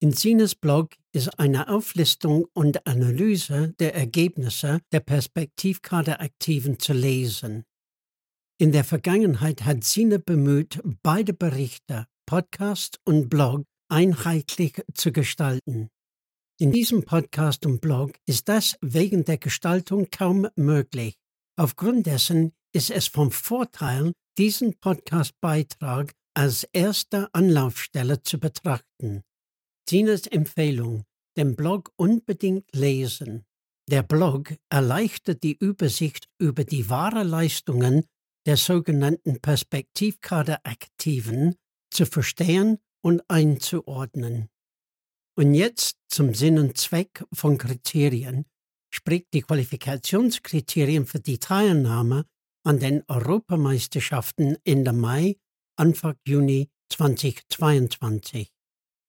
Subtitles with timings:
[0.00, 7.64] In Zines Blog ist eine Auflistung und Analyse der Ergebnisse der Perspektivkader-Aktiven zu lesen.
[8.60, 15.88] In der Vergangenheit hat Sine bemüht, beide Berichte, Podcast und Blog, einheitlich zu gestalten.
[16.60, 21.16] In diesem Podcast und Blog ist das wegen der Gestaltung kaum möglich.
[21.56, 29.22] Aufgrund dessen ist es vom Vorteil, diesen Podcast-Beitrag als erste Anlaufstelle zu betrachten.
[29.86, 31.04] Tinas Empfehlung,
[31.36, 33.44] den Blog unbedingt lesen.
[33.88, 38.04] Der Blog erleichtert die Übersicht über die wahren Leistungen
[38.46, 41.54] der sogenannten Perspektivkader-Aktiven
[41.90, 44.48] zu verstehen und einzuordnen.
[45.36, 48.46] Und jetzt zum Sinn und Zweck von Kriterien,
[48.94, 52.26] sprich die Qualifikationskriterien für die Teilnahme
[52.64, 55.36] an den Europameisterschaften Ende Mai,
[55.76, 58.52] Anfang Juni 2022.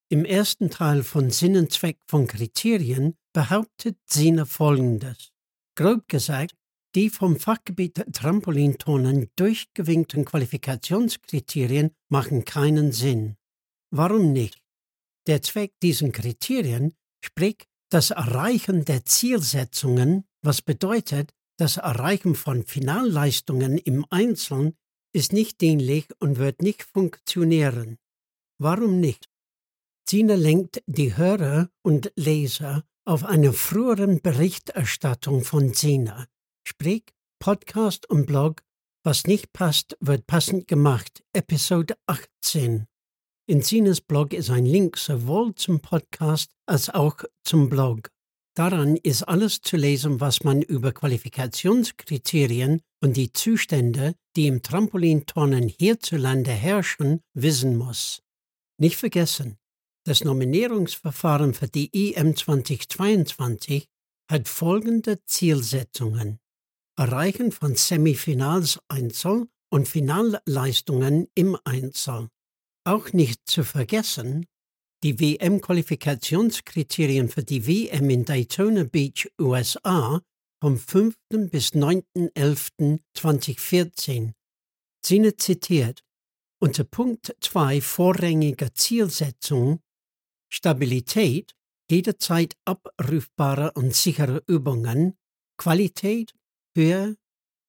[0.09, 5.31] Im ersten Teil von Sinn und Zweck von Kriterien behauptet Sina Folgendes.
[5.75, 6.56] Grob gesagt,
[6.96, 13.35] die vom Fachgebiet Trampolinturnen durchgewinkten Qualifikationskriterien machen keinen Sinn.
[13.91, 14.59] Warum nicht?
[15.28, 23.78] Der Zweck dieser Kriterien spricht das Erreichen der Zielsetzungen, was bedeutet, das Erreichen von Finalleistungen
[23.78, 24.75] im Einzelnen
[25.13, 27.97] ist nicht dienlich und wird nicht funktionieren.
[28.59, 29.29] Warum nicht?
[30.05, 36.25] Zina lenkt die Hörer und Leser auf eine früheren Berichterstattung von Zina,
[36.67, 37.05] sprich
[37.39, 38.61] Podcast und Blog
[39.05, 42.88] Was nicht passt, wird passend gemacht, Episode 18.
[43.47, 48.09] In Sinas Blog ist ein Link sowohl zum Podcast als auch zum Blog.
[48.56, 55.67] Daran ist alles zu lesen, was man über Qualifikationskriterien und die Zustände, die im Trampolinturnen
[55.67, 58.23] hierzulande herrschen, wissen muss.
[58.79, 59.57] Nicht vergessen,
[60.05, 63.85] das Nominierungsverfahren für die EM 2022
[64.28, 66.39] hat folgende Zielsetzungen.
[66.97, 72.29] Erreichen von Semifinals Einzel und Finalleistungen im Einzel.
[72.88, 74.46] Auch nicht zu vergessen,
[75.03, 80.22] die WM-Qualifikationskriterien für die WM in Daytona Beach, USA
[80.62, 81.16] vom 5.
[81.50, 84.34] bis 9.11.2014.
[85.03, 86.03] Sine zitiert
[86.62, 89.79] unter Punkt 2 vorrangiger Zielsetzung
[90.53, 91.56] Stabilität,
[91.90, 95.17] jederzeit abrufbare und sichere Übungen,
[95.57, 96.35] Qualität,
[96.78, 97.17] Höhe,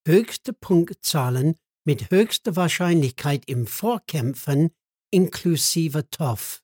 [0.06, 1.56] höchste Punktzahlen
[1.86, 4.72] mit höchster Wahrscheinlichkeit im Vorkämpfen
[5.10, 6.62] inklusive TOF.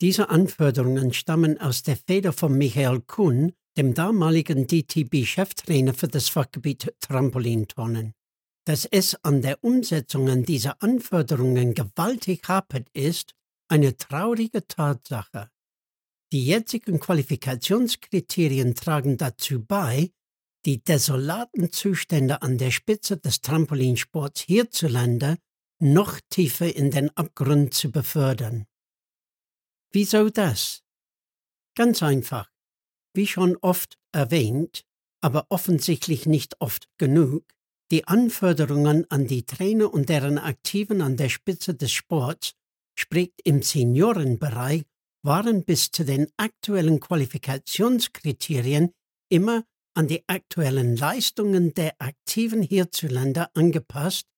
[0.00, 6.94] Diese Anforderungen stammen aus der Feder von Michael Kuhn, dem damaligen DTB-Cheftrainer für das Fachgebiet
[7.00, 8.14] Trampolintonnen.
[8.64, 13.34] Dass es an der Umsetzung dieser Anforderungen gewaltig hapert, ist
[13.68, 15.50] eine traurige Tatsache.
[16.32, 20.10] Die jetzigen Qualifikationskriterien tragen dazu bei,
[20.64, 25.38] die desolaten Zustände an der Spitze des Trampolinsports hierzulande
[25.80, 28.66] noch tiefer in den Abgrund zu befördern.
[29.92, 30.82] Wieso das?
[31.74, 32.50] Ganz einfach.
[33.14, 34.84] Wie schon oft erwähnt,
[35.20, 37.44] aber offensichtlich nicht oft genug,
[37.90, 42.52] die Anforderungen an die Trainer und deren Aktiven an der Spitze des Sports,
[42.94, 44.84] sprich im Seniorenbereich,
[45.22, 48.92] waren bis zu den aktuellen Qualifikationskriterien
[49.28, 49.64] immer
[49.94, 54.29] an die aktuellen Leistungen der Aktiven hierzulande angepasst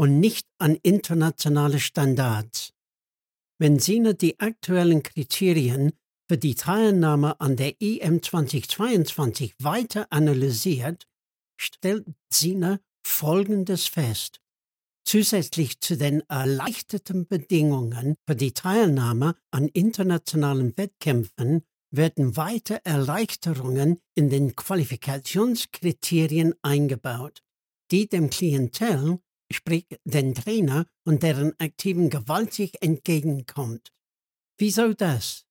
[0.00, 2.72] und nicht an internationale Standards.
[3.58, 5.92] Wenn Sina die aktuellen Kriterien
[6.26, 11.06] für die Teilnahme an der EM 2022 weiter analysiert,
[11.60, 14.40] stellt Sina Folgendes fest.
[15.04, 21.60] Zusätzlich zu den erleichterten Bedingungen für die Teilnahme an internationalen Wettkämpfen
[21.90, 27.42] werden weitere Erleichterungen in den Qualifikationskriterien eingebaut,
[27.90, 29.20] die dem Klientel,
[29.52, 33.92] sprich den Trainer und deren Aktiven gewaltig entgegenkommt.
[34.58, 35.46] Wieso das?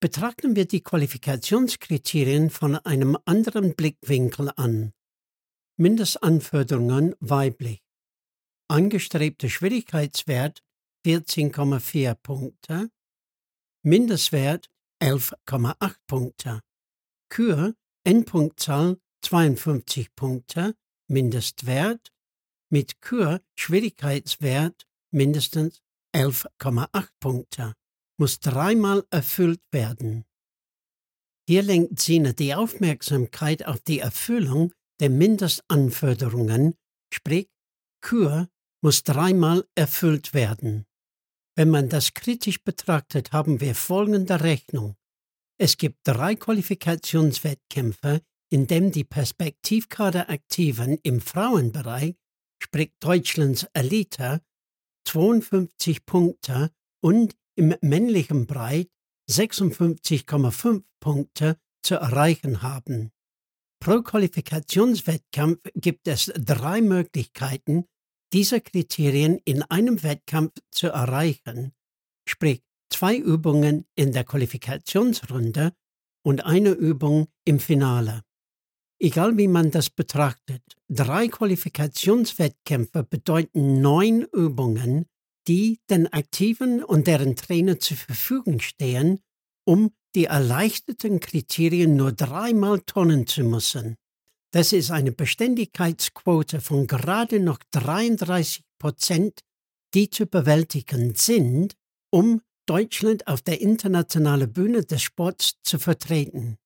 [0.00, 4.92] Betrachten wir die Qualifikationskriterien von einem anderen Blickwinkel an.
[5.76, 7.82] Mindestanforderungen weiblich.
[8.68, 10.62] Angestrebter Schwierigkeitswert
[11.06, 12.90] 14,4 Punkte.
[13.82, 14.68] Mindestwert
[15.02, 16.60] 11,8 Punkte.
[17.28, 17.74] Kür
[18.04, 20.74] Endpunktzahl 52 Punkte.
[21.08, 22.12] Mindestwert.
[22.70, 25.80] Mit Kür Schwierigkeitswert mindestens
[26.14, 27.74] 11,8 Punkte.
[28.18, 30.24] Muss dreimal erfüllt werden.
[31.48, 36.74] Hier lenkt Sina die Aufmerksamkeit auf die Erfüllung der Mindestanforderungen,
[37.12, 37.48] sprich
[38.02, 38.48] Kür
[38.82, 40.84] muss dreimal erfüllt werden.
[41.56, 44.94] Wenn man das kritisch betrachtet, haben wir folgende Rechnung.
[45.58, 48.20] Es gibt drei Qualifikationswettkämpfe,
[48.50, 52.14] in dem die Perspektivkaderaktiven im Frauenbereich,
[52.58, 54.42] sprich Deutschlands Elite,
[55.06, 56.70] 52 Punkte
[57.00, 58.88] und im männlichen Bereich
[59.30, 63.12] 56,5 Punkte zu erreichen haben.
[63.80, 67.84] Pro Qualifikationswettkampf gibt es drei Möglichkeiten,
[68.32, 71.72] diese Kriterien in einem Wettkampf zu erreichen,
[72.28, 75.72] sprich zwei Übungen in der Qualifikationsrunde
[76.22, 78.22] und eine Übung im Finale.
[79.00, 85.06] Egal wie man das betrachtet, drei Qualifikationswettkämpfe bedeuten neun Übungen,
[85.46, 89.20] die den Aktiven und deren Trainer zur Verfügung stehen,
[89.64, 93.96] um die erleichterten Kriterien nur dreimal tonnen zu müssen.
[94.52, 99.40] Das ist eine Beständigkeitsquote von gerade noch 33 Prozent,
[99.94, 101.76] die zu bewältigen sind,
[102.10, 106.56] um Deutschland auf der internationalen Bühne des Sports zu vertreten.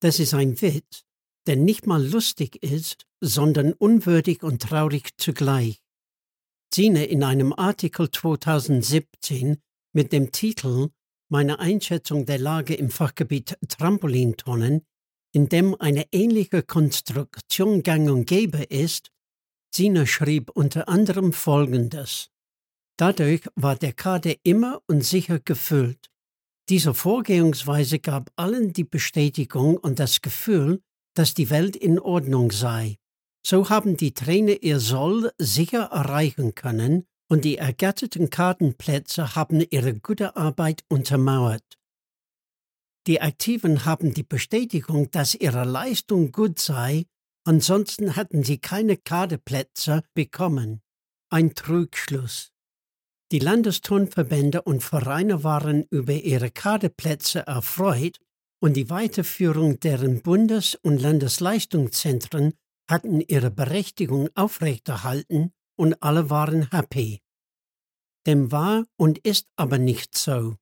[0.00, 1.03] Das ist ein Witz,
[1.46, 5.80] der nicht mal lustig ist, sondern unwürdig und traurig zugleich.
[6.72, 9.58] Sine in einem Artikel 2017
[9.92, 10.90] mit dem Titel
[11.28, 14.82] Meine Einschätzung der Lage im Fachgebiet Trampolintonnen
[15.34, 19.10] in dem eine ähnliche Konstruktion gang und gäbe ist,
[19.74, 22.30] Sina schrieb unter anderem Folgendes.
[22.96, 26.08] Dadurch war der Kader immer und sicher gefüllt.
[26.68, 30.80] Diese Vorgehensweise gab allen die Bestätigung und das Gefühl,
[31.14, 32.98] dass die Welt in Ordnung sei.
[33.46, 39.94] So haben die Trainer ihr Soll sicher erreichen können und die ergatterten Kartenplätze haben ihre
[39.94, 41.78] gute Arbeit untermauert.
[43.06, 47.04] Die Aktiven haben die Bestätigung, dass ihre Leistung gut sei,
[47.44, 50.80] ansonsten hätten sie keine Kaderplätze bekommen.
[51.28, 52.50] Ein Trugschluss.
[53.30, 58.20] Die Landesturnverbände und Vereine waren über ihre Kaderplätze erfreut
[58.64, 62.54] und die Weiterführung deren Bundes- und Landesleistungszentren
[62.90, 67.20] hatten ihre Berechtigung aufrechterhalten und alle waren happy.
[68.26, 70.56] Dem war und ist aber nicht so.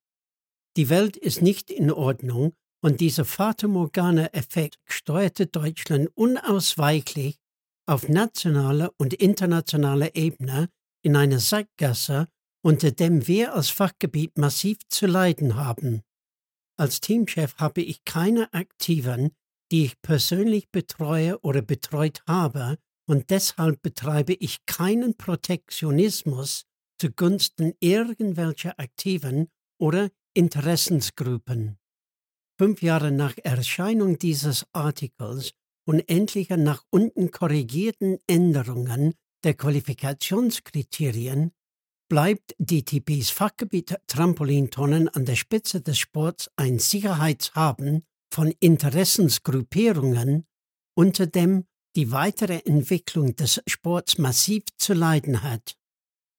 [0.76, 2.54] Die Welt ist nicht in Ordnung
[2.84, 7.38] und dieser Fata Morgana-Effekt steuerte Deutschland unausweichlich
[7.86, 10.70] auf nationaler und internationaler Ebene
[11.04, 12.26] in eine Sackgasse,
[12.64, 16.02] unter dem wir als Fachgebiet massiv zu leiden haben.
[16.82, 19.30] Als Teamchef habe ich keine Aktiven,
[19.70, 22.76] die ich persönlich betreue oder betreut habe,
[23.08, 26.64] und deshalb betreibe ich keinen Protektionismus
[27.00, 29.46] zugunsten irgendwelcher Aktiven
[29.78, 31.78] oder Interessensgruppen.
[32.58, 35.52] Fünf Jahre nach Erscheinung dieses Artikels
[35.86, 41.52] und endlicher nach unten korrigierten Änderungen der Qualifikationskriterien
[42.12, 50.44] bleibt DTPs Fachgebiet Trampolintonnen an der Spitze des Sports ein Sicherheitshaben von Interessensgruppierungen,
[50.94, 51.64] unter dem
[51.96, 55.78] die weitere Entwicklung des Sports massiv zu leiden hat.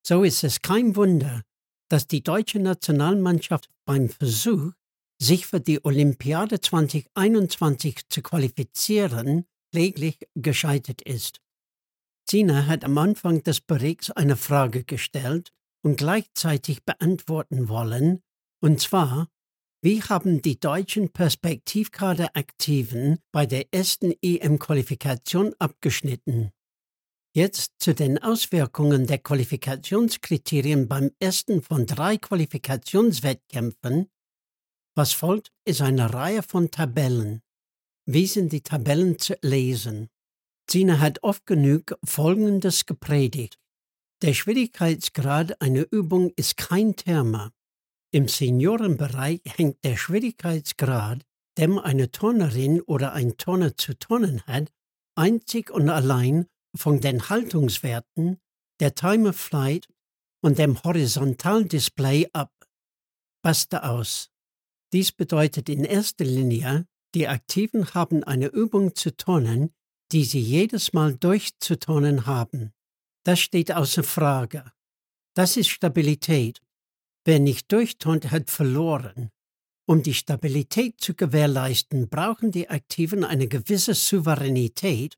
[0.06, 1.42] So ist es kein Wunder,
[1.90, 4.74] dass die deutsche Nationalmannschaft beim Versuch,
[5.20, 11.42] sich für die Olympiade 2021 zu qualifizieren, kläglich gescheitert ist.
[12.30, 15.52] Sina hat am Anfang des Berichts eine Frage gestellt
[15.84, 18.22] und gleichzeitig beantworten wollen,
[18.62, 19.28] und zwar,
[19.84, 26.52] wie haben die deutschen Perspektivkaderaktiven bei der ersten EM-Qualifikation abgeschnitten?
[27.36, 34.10] Jetzt zu den Auswirkungen der Qualifikationskriterien beim ersten von drei Qualifikationswettkämpfen.
[34.96, 37.42] Was folgt, ist eine Reihe von Tabellen.
[38.06, 40.10] Wie sind die Tabellen zu lesen?
[40.70, 43.60] Sina hat oft genug Folgendes gepredigt.
[44.24, 47.52] Der Schwierigkeitsgrad einer Übung ist kein Thema.
[48.10, 51.26] Im Seniorenbereich hängt der Schwierigkeitsgrad,
[51.58, 54.72] dem eine Turnerin oder ein Turner zu turnen hat,
[55.16, 58.40] einzig und allein von den Haltungswerten,
[58.80, 59.90] der Time of Flight
[60.42, 62.54] und dem Horizontaldisplay ab.
[63.44, 64.30] Basta aus.
[64.94, 69.74] Dies bedeutet in erster Linie, die Aktiven haben eine Übung zu turnen,
[70.14, 72.72] die sie jedes Mal durchzuturnen haben.
[73.24, 74.72] Das steht außer Frage.
[75.34, 76.60] Das ist Stabilität.
[77.26, 79.32] Wer nicht durchturnt, hat verloren.
[79.86, 85.16] Um die Stabilität zu gewährleisten, brauchen die Aktiven eine gewisse Souveränität.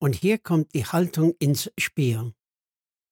[0.00, 2.34] Und hier kommt die Haltung ins Spiel.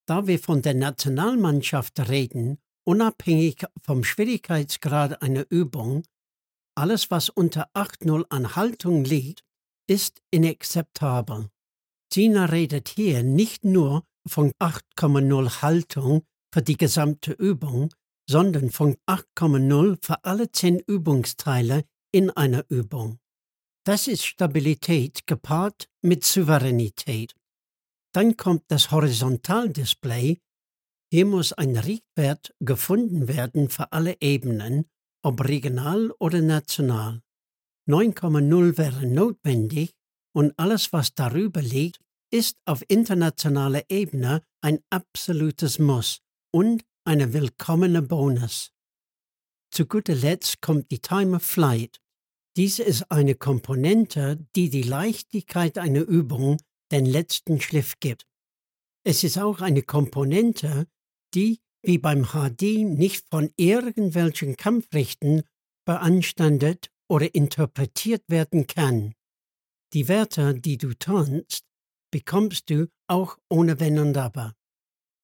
[0.06, 6.04] Da wir von der Nationalmannschaft reden, unabhängig vom Schwierigkeitsgrad einer Übung,
[6.74, 9.44] alles, was unter 8.0 an Haltung liegt,
[9.86, 11.50] ist inakzeptabel.
[12.10, 17.92] Gina redet hier nicht nur von 8,0 Haltung für die gesamte Übung,
[18.28, 23.18] sondern von 8,0 für alle zehn Übungsteile in einer Übung.
[23.84, 27.34] Das ist Stabilität gepaart mit Souveränität.
[28.14, 30.38] Dann kommt das Horizontaldisplay.
[31.10, 34.84] Hier muss ein Richtwert gefunden werden für alle Ebenen,
[35.24, 37.22] ob regional oder national.
[37.88, 39.94] 9,0 wäre notwendig
[40.34, 42.01] und alles, was darüber liegt,
[42.32, 46.20] ist auf internationaler Ebene ein absolutes Muss
[46.50, 48.72] und eine willkommene Bonus.
[49.70, 52.00] Zu guter Letzt kommt die Time of Flight.
[52.56, 56.58] Dies ist eine Komponente, die die Leichtigkeit einer Übung
[56.90, 58.26] den letzten Schliff gibt.
[59.04, 60.86] Es ist auch eine Komponente,
[61.34, 65.42] die, wie beim HD, nicht von irgendwelchen Kampfrichten
[65.84, 69.14] beanstandet oder interpretiert werden kann.
[69.92, 71.64] Die Werte, die du turnst,
[72.12, 74.54] bekommst du auch ohne Wenn und Aber.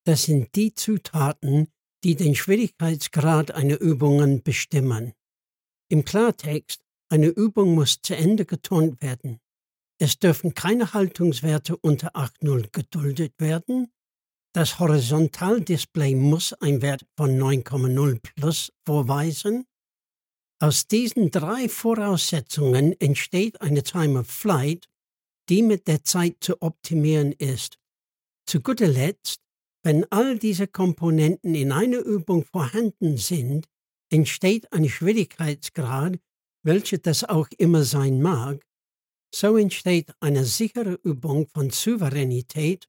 [0.05, 1.69] Das sind die Zutaten,
[2.03, 5.13] die den Schwierigkeitsgrad einer Übung bestimmen.
[5.89, 9.41] Im Klartext, eine Übung muss zu Ende geturnt werden.
[10.01, 13.93] Es dürfen keine Haltungswerte unter 8.0 geduldet werden.
[14.55, 19.65] Das Horizontaldisplay muss ein Wert von 9,0 plus vorweisen.
[20.61, 24.89] Aus diesen drei Voraussetzungen entsteht eine Time of Flight,
[25.49, 27.79] die mit der Zeit zu optimieren ist.
[28.47, 29.41] Zu guter Letzt
[29.89, 33.67] wenn all diese Komponenten in einer Übung vorhanden sind,
[34.11, 36.19] entsteht ein Schwierigkeitsgrad,
[36.63, 38.65] welcher das auch immer sein mag,
[39.35, 42.87] so entsteht eine sichere Übung von Souveränität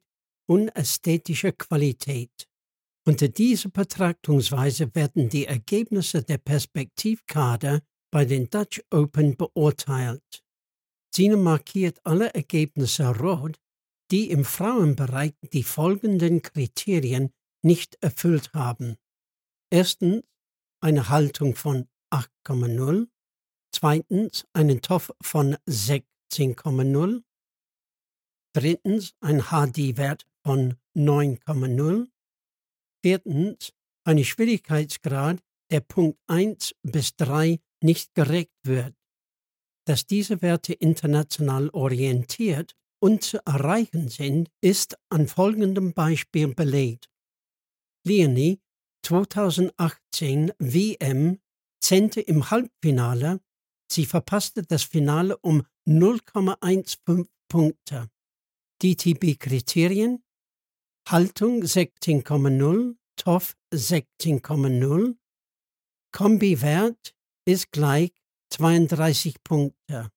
[0.48, 2.48] und ästhetischer Qualität.
[3.06, 10.44] Unter dieser Betrachtungsweise werden die Ergebnisse der Perspektivkader bei den Dutch Open beurteilt.
[11.14, 13.60] Sina markiert alle Ergebnisse rot
[14.12, 18.98] die im Frauenbereich die folgenden Kriterien nicht erfüllt haben.
[19.72, 20.24] Erstens
[20.82, 23.08] eine Haltung von 8,0,
[23.72, 27.24] zweitens einen TOF von 16,0,
[28.54, 32.08] drittens ein HD-Wert von 9,0,
[33.04, 33.74] viertens
[34.06, 35.40] eine Schwierigkeitsgrad,
[35.72, 38.96] der Punkt 1 bis 3 nicht gerecht wird.
[39.90, 47.10] Dass diese Werte international orientiert und zu erreichen sind, ist an folgendem Beispiel belegt.
[48.06, 48.62] Leonie
[49.04, 51.40] 2018 WM
[51.82, 53.42] zehnte im Halbfinale,
[53.92, 58.12] sie verpasste das Finale um 0,15 Punkte.
[58.84, 60.24] DTB-Kriterien
[61.08, 65.16] Haltung 16,0, TOF 16,0,
[66.12, 67.16] Kombi-Wert
[67.48, 68.12] ist gleich
[68.50, 70.12] 32 Punkte.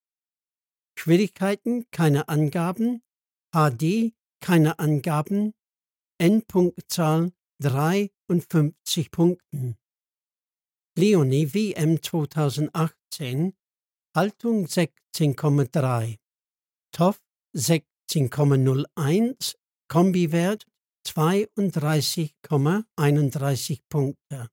[0.97, 3.03] Schwierigkeiten keine Angaben,
[3.51, 5.53] HD keine Angaben,
[6.19, 9.77] Endpunktzahl 53 Punkten.
[10.97, 13.53] Leonie WM 2018
[14.15, 16.17] Haltung 16,3
[16.91, 17.21] TOF
[17.55, 19.55] 16,01
[19.87, 20.65] Kombiwert
[21.07, 24.49] 32,31 Punkte.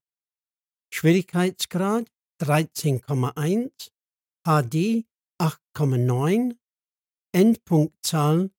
[0.93, 2.11] Schwierigkeitsgrad
[2.41, 3.91] 13,1
[4.45, 5.07] HD
[5.41, 6.57] 8,9,
[7.33, 8.51] Endpunktzahl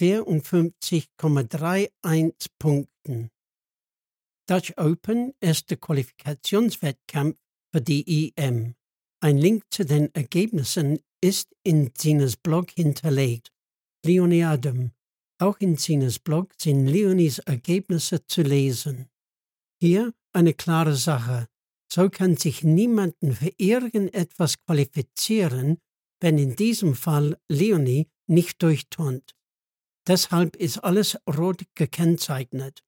[0.00, 3.30] 54,31 Punkten.
[4.46, 7.38] Dutch Open erster Qualifikationswettkampf
[7.72, 8.74] für die EM.
[9.20, 13.52] Ein Link zu den Ergebnissen ist in Sinas Blog hinterlegt.
[14.04, 14.90] Leonie Adam.
[15.38, 19.08] Auch in Sinas Blog sind Leonies Ergebnisse zu lesen.
[19.80, 21.48] Hier eine klare Sache.
[21.94, 25.76] So kann sich niemanden für irgendetwas qualifizieren,
[26.20, 29.34] wenn in diesem Fall Leonie nicht durchturnt.
[30.08, 32.82] Deshalb ist alles rot gekennzeichnet.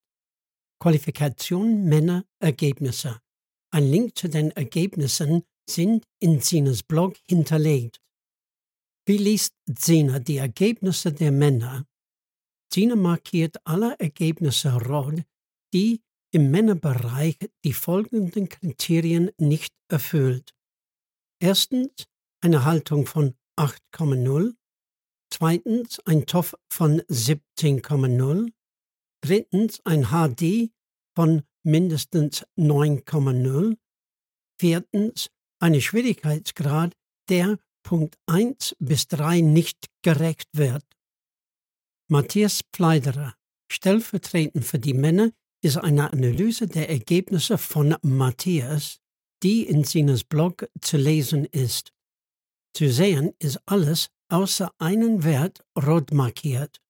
[0.80, 3.20] Qualifikation Männer Ergebnisse.
[3.70, 8.00] Ein Link zu den Ergebnissen sind in Zinas Blog hinterlegt.
[9.04, 11.84] Wie liest Zina die Ergebnisse der Männer?
[12.70, 15.24] Zina markiert alle Ergebnisse rot,
[15.74, 16.00] die
[16.34, 20.52] im Männerbereich die folgenden Kriterien nicht erfüllt.
[21.40, 22.06] Erstens
[22.40, 24.56] eine Haltung von 8,0,
[25.30, 28.50] zweitens ein TOF von 17,0,
[29.22, 30.72] drittens ein HD
[31.14, 33.76] von mindestens 9,0,
[34.58, 36.94] viertens eine Schwierigkeitsgrad,
[37.28, 40.84] der Punkt 1 bis 3 nicht gerecht wird.
[42.08, 43.36] Matthias Pfleiderer,
[43.70, 45.30] stellvertretend für die Männer,
[45.64, 49.00] ist eine Analyse der Ergebnisse von Matthias,
[49.42, 51.92] die in Sinas Blog zu lesen ist.
[52.74, 56.80] Zu sehen ist alles außer einen Wert rot markiert.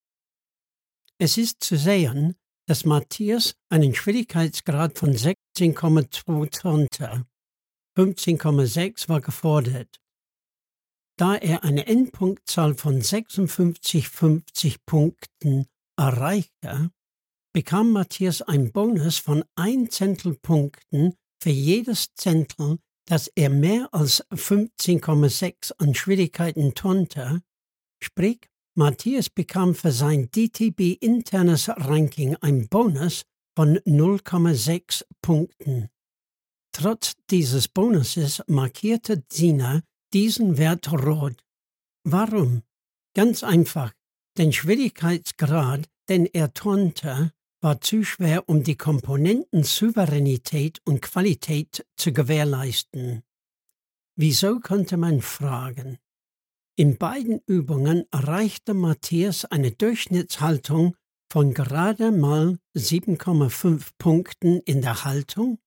[1.17, 2.35] Es ist zu sehen,
[2.67, 7.25] dass Matthias einen Schwierigkeitsgrad von 16,2 konnte.
[7.97, 10.01] 15,6 war gefordert.
[11.17, 15.67] Da er eine Endpunktzahl von 56,50 Punkten
[15.97, 16.91] erreichte,
[17.55, 25.71] bekam Matthias einen Bonus von 1 Zentelpunkten für jedes Zentel, das er mehr als 15,6
[25.77, 27.41] an Schwierigkeiten tonnte,
[28.03, 33.21] sprich Matthias bekam für sein DTB internes Ranking einen Bonus
[33.55, 35.87] von 0,6 Punkten.
[36.73, 39.79] Trotz dieses Bonuses markierte Zina
[40.11, 41.41] diesen Wert rot.
[42.03, 42.63] Warum?
[43.13, 43.93] Ganz einfach.
[44.37, 47.31] Den Schwierigkeitsgrad, den er turnte,
[47.65, 53.23] war zu schwer, um die Komponenten Souveränität und Qualität zu gewährleisten.
[54.15, 55.97] Wieso konnte man fragen?
[56.75, 60.95] In beiden Übungen erreichte Matthias eine Durchschnittshaltung
[61.27, 65.57] von gerade mal 7,5 Punkten in der Haltung.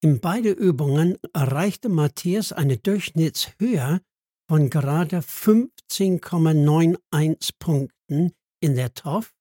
[0.00, 4.00] In beiden Übungen erreichte Matthias eine Durchschnittshöhe
[4.48, 9.34] von gerade 15,91 Punkten in der TOF.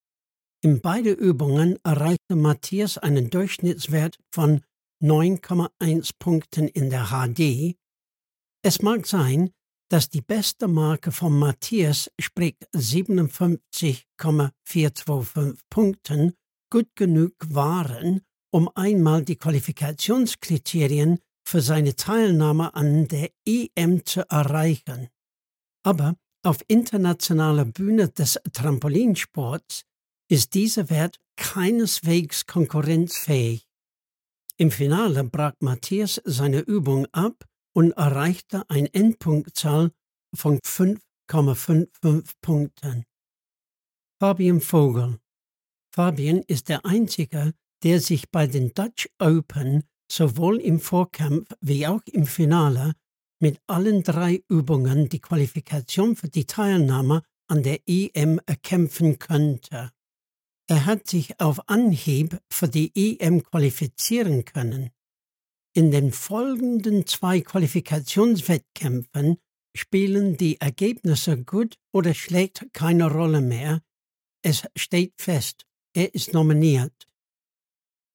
[0.61, 4.59] In beiden Übungen erreichte Matthias einen Durchschnittswert von
[5.01, 7.77] 9,1 Punkten in der HD.
[8.61, 9.51] Es mag sein,
[9.89, 16.33] dass die beste Marke von Matthias, sprich 57,425 Punkten,
[16.69, 18.19] gut genug waren,
[18.51, 25.07] um einmal die Qualifikationskriterien für seine Teilnahme an der EM zu erreichen.
[25.83, 29.85] Aber auf internationaler Bühne des Trampolinsports
[30.29, 33.67] ist dieser Wert keineswegs konkurrenzfähig.
[34.57, 39.91] Im Finale brach Matthias seine Übung ab und erreichte eine Endpunktzahl
[40.35, 43.05] von 5,55 Punkten.
[44.19, 45.17] Fabian Vogel.
[45.95, 52.01] Fabian ist der Einzige, der sich bei den Dutch Open sowohl im Vorkampf wie auch
[52.05, 52.93] im Finale
[53.41, 59.91] mit allen drei Übungen die Qualifikation für die Teilnahme an der EM erkämpfen könnte.
[60.69, 64.91] Er hat sich auf Anhieb für die EM qualifizieren können.
[65.73, 69.39] In den folgenden zwei Qualifikationswettkämpfen
[69.75, 73.81] spielen die Ergebnisse gut oder schlägt keine Rolle mehr.
[74.43, 77.07] Es steht fest, er ist nominiert.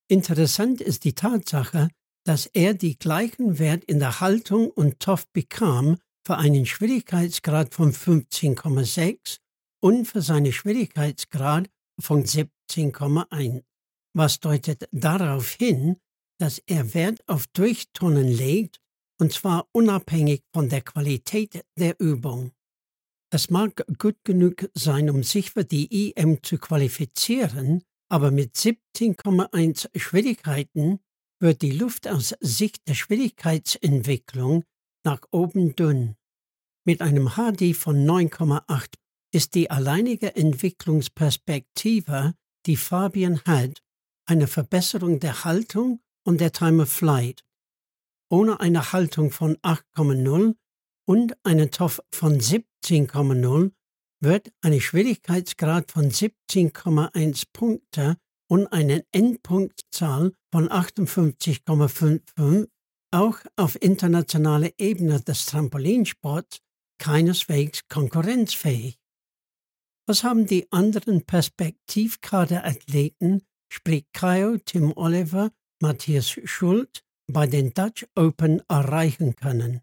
[0.09, 1.88] Interessant ist die Tatsache,
[2.25, 7.93] dass er die gleichen Wert in der Haltung und TOF bekam für einen Schwierigkeitsgrad von
[7.93, 9.38] 15,6
[9.81, 11.69] und für seinen Schwierigkeitsgrad
[12.00, 13.62] von 17,1.
[14.14, 15.96] Was deutet darauf hin,
[16.38, 18.80] dass er Wert auf Durchtonnen legt,
[19.20, 22.52] und zwar unabhängig von der Qualität der Übung.
[23.33, 29.88] Es mag gut genug sein, um sich für die EM zu qualifizieren, aber mit 17,1
[29.98, 31.00] Schwierigkeiten
[31.40, 34.64] wird die Luft aus Sicht der Schwierigkeitsentwicklung
[35.04, 36.16] nach oben dünn.
[36.87, 38.94] Mit einem HD von 9,8
[39.35, 42.35] ist die alleinige Entwicklungsperspektive,
[42.66, 43.83] die Fabian hat,
[44.27, 47.44] eine Verbesserung der Haltung und der Time of Flight.
[48.31, 50.55] Ohne eine Haltung von 8,0
[51.07, 53.73] und einen TOF von 17,0
[54.20, 58.16] wird eine Schwierigkeitsgrad von 17,1 Punkte
[58.49, 62.68] und eine Endpunktzahl von 58,55
[63.11, 66.59] auch auf internationaler Ebene des Trampolinsports
[66.99, 68.99] keineswegs konkurrenzfähig.
[70.07, 78.61] Was haben die anderen Perspektivkaderathleten, sprich Kyle, Tim Oliver Matthias Schult bei den Dutch Open
[78.69, 79.81] erreichen können.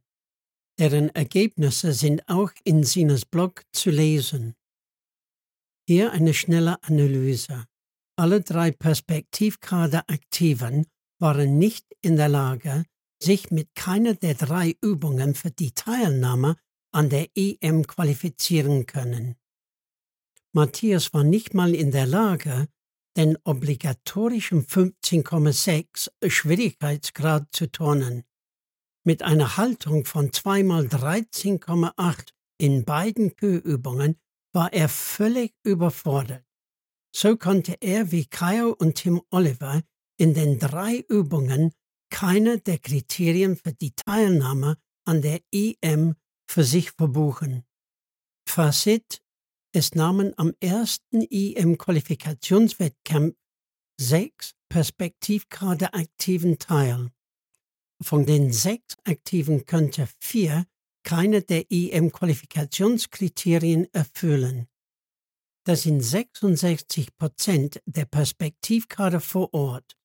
[0.79, 4.53] Deren Ergebnisse sind auch in Sinas Blog zu lesen.
[5.87, 7.65] Hier eine schnelle Analyse.
[8.15, 10.85] Alle drei Perspektivkader-Aktiven
[11.19, 12.85] waren nicht in der Lage,
[13.21, 16.55] sich mit keiner der drei Übungen für die Teilnahme
[16.93, 19.35] an der EM qualifizieren können.
[20.53, 22.67] Matthias war nicht mal in der Lage,
[23.17, 28.23] den obligatorischen 15,6 Schwierigkeitsgrad zu turnen.
[29.05, 34.17] Mit einer Haltung von 2 mal 13,8 in beiden Kühlübungen
[34.53, 36.45] war er völlig überfordert.
[37.15, 39.81] So konnte er wie Kyle und Tim Oliver
[40.17, 41.73] in den drei Übungen
[42.09, 46.15] keine der Kriterien für die Teilnahme an der EM
[46.49, 47.63] für sich verbuchen.
[48.47, 49.21] Fazit,
[49.73, 53.37] es nahmen am ersten EM-Qualifikationswettkampf
[53.99, 57.09] sechs Perspektivgrade Aktiven teil.
[58.01, 60.65] Von den sechs Aktiven könnte vier
[61.03, 64.67] keine der EM-Qualifikationskriterien erfüllen.
[65.63, 69.95] Das sind 66 Prozent der Perspektivkader vor Ort.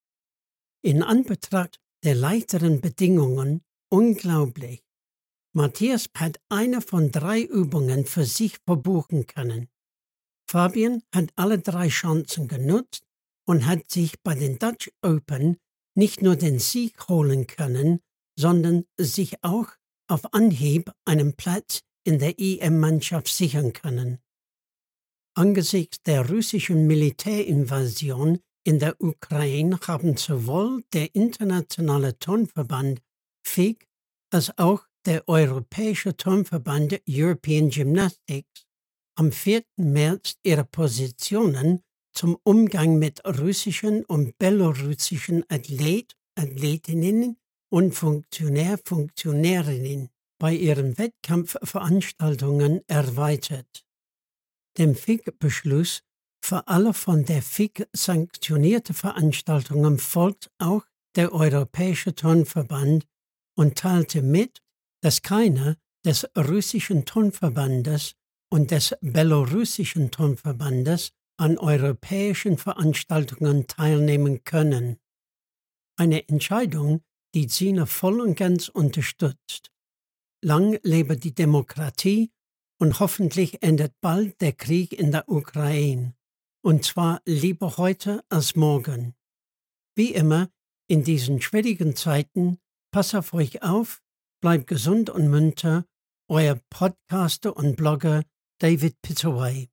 [0.83, 4.86] In Anbetracht der leichteren Bedingungen unglaublich.
[5.57, 9.71] Matthias hat eine von drei Übungen für sich verbuchen können.
[10.47, 13.07] Fabian hat alle drei Chancen genutzt
[13.47, 15.57] und hat sich bei den Dutch Open
[15.95, 18.01] nicht nur den Sieg holen können,
[18.39, 19.69] sondern sich auch
[20.09, 24.19] auf Anhieb einen Platz in der EM-Mannschaft sichern können.
[25.35, 33.01] Angesichts der russischen Militärinvasion in der Ukraine haben sowohl der internationale Turnverband
[33.43, 33.87] FIG
[34.31, 38.67] als auch der Europäische Turnverband European Gymnastics
[39.17, 39.63] am 4.
[39.77, 47.39] März ihre Positionen zum Umgang mit russischen und belarussischen Athlet, Athletinnen
[47.71, 53.87] und Funktionär, Funktionärinnen bei ihren Wettkampfveranstaltungen erweitert.
[54.77, 56.03] Dem FIG-Beschluss
[56.45, 63.07] für alle von der FIG sanktionierte Veranstaltungen folgt auch der Europäische Turnverband
[63.57, 64.63] und teilte mit,
[65.07, 68.17] dass keiner des russischen Turnverbandes
[68.51, 74.99] und des belarussischen Turnverbandes an europäischen Veranstaltungen teilnehmen können.
[75.97, 77.05] Eine Entscheidung,
[77.37, 79.71] die Sina voll und ganz unterstützt.
[80.43, 82.33] Lang lebe die Demokratie
[82.81, 86.17] und hoffentlich endet bald der Krieg in der Ukraine.
[86.65, 89.15] Und zwar lieber heute als morgen.
[89.95, 90.51] Wie immer,
[90.89, 92.59] in diesen schwierigen Zeiten,
[92.91, 94.03] pass auf euch auf,
[94.41, 95.85] bleibt gesund und munter,
[96.29, 98.23] euer Podcaster und Blogger
[98.59, 99.69] David Pittaway.